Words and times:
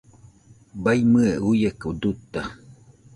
Baiñɨe 0.83 1.29
uieko 1.49 1.87
duta 2.01 2.41